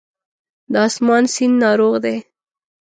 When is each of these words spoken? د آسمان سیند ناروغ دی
د 0.71 0.73
آسمان 0.87 1.23
سیند 1.33 1.55
ناروغ 1.63 1.93
دی 2.03 2.17